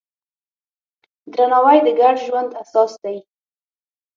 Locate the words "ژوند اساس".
2.25-2.91